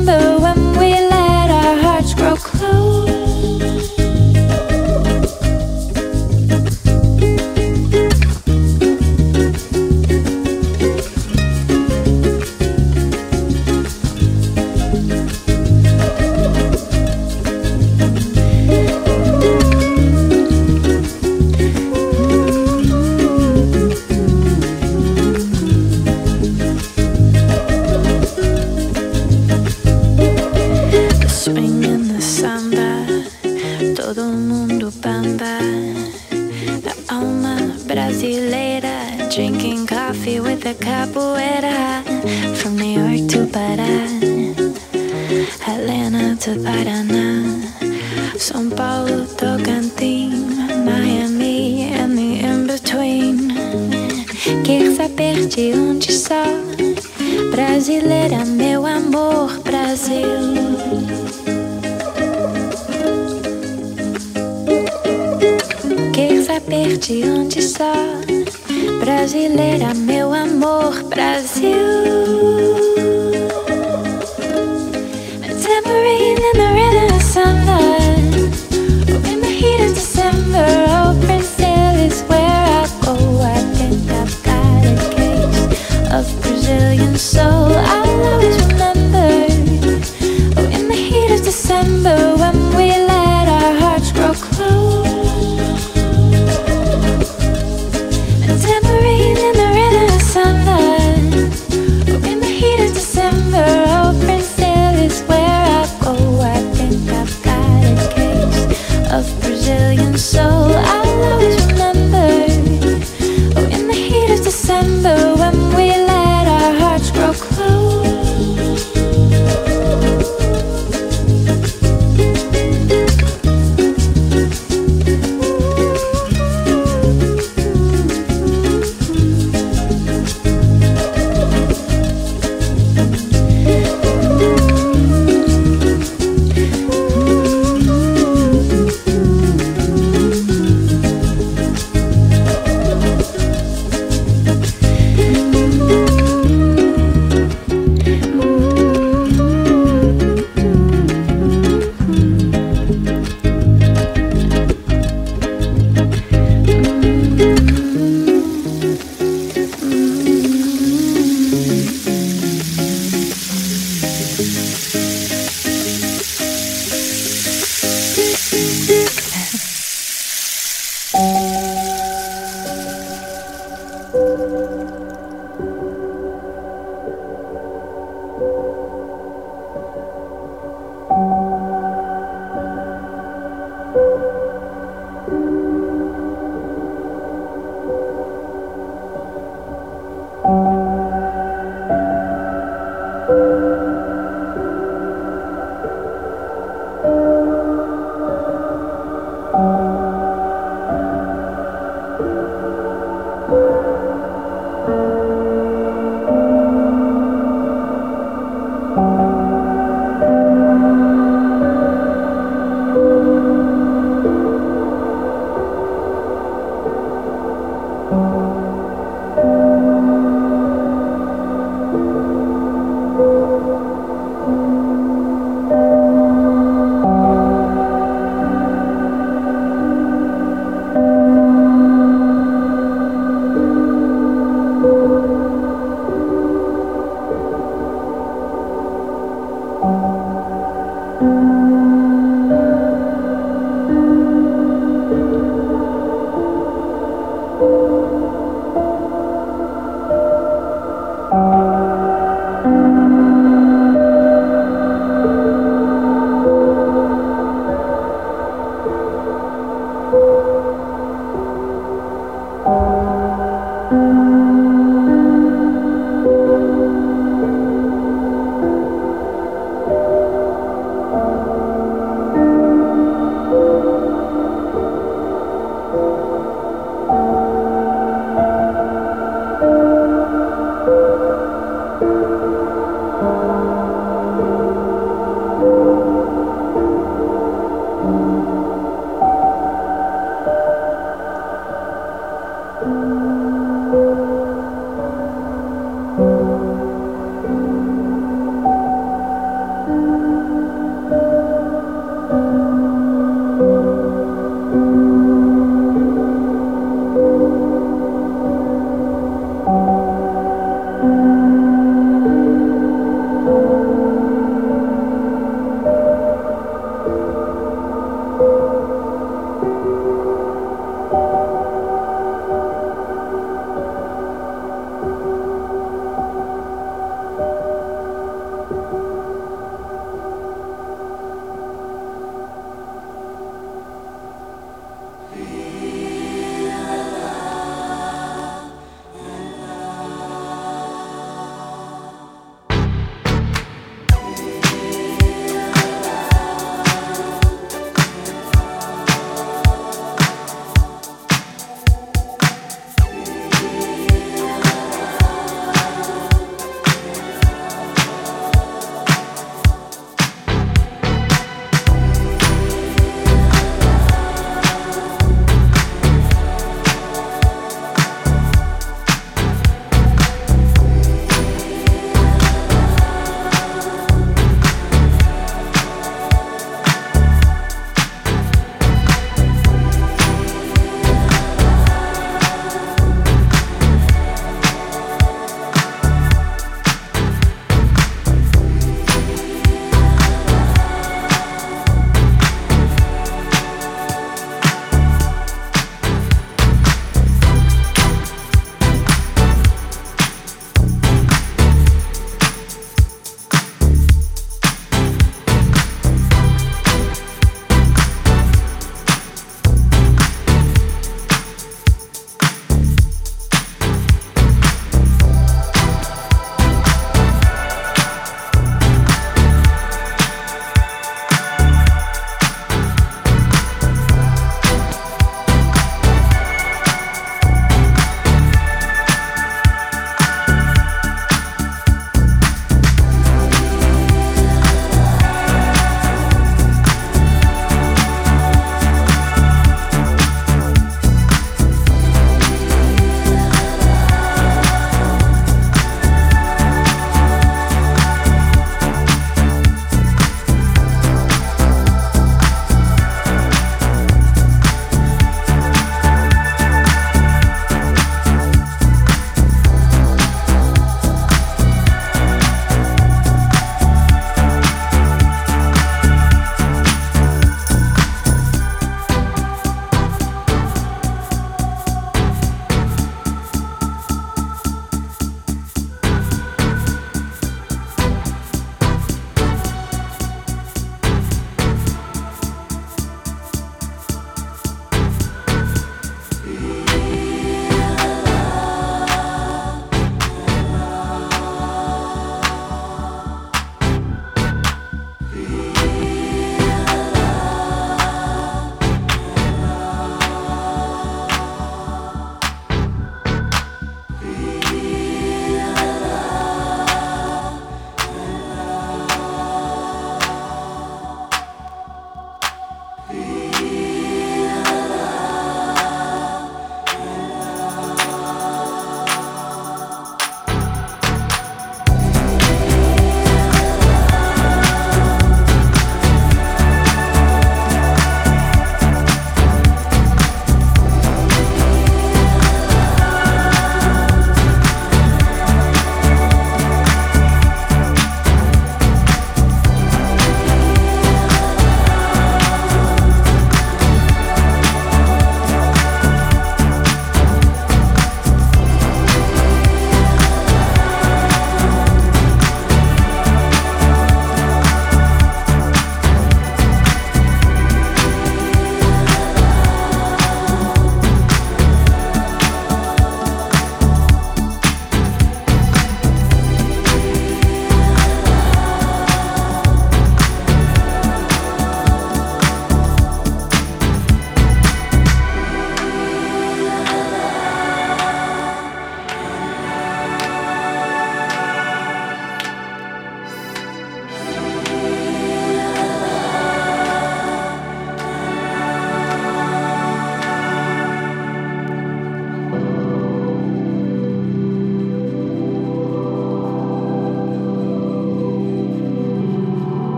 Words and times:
remember 0.00 0.40
when 0.40 0.78
we 0.78 0.89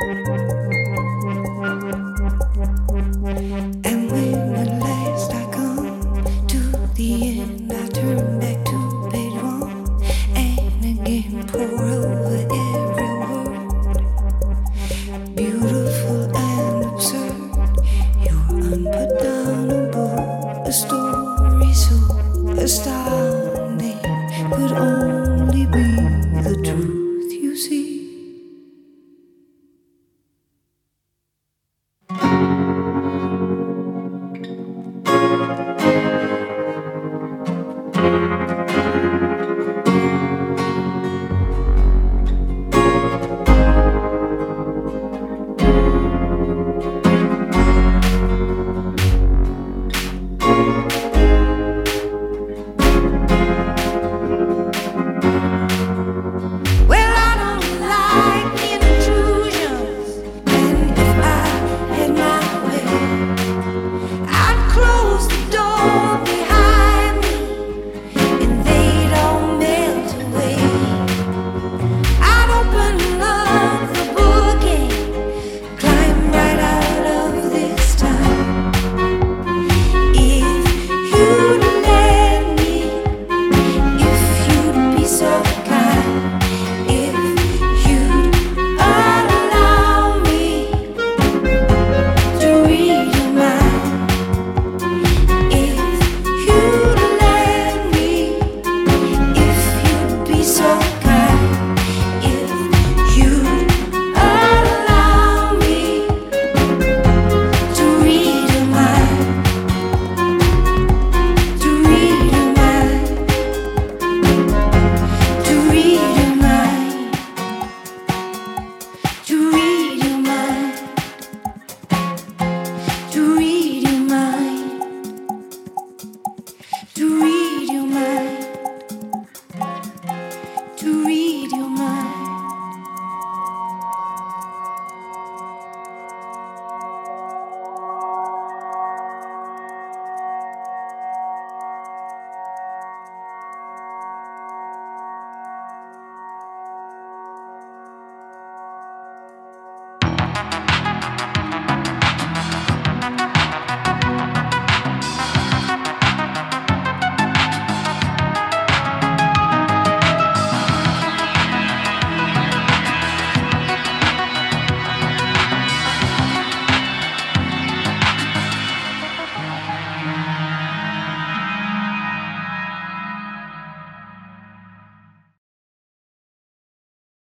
to 0.00 0.06
read 0.06 1.15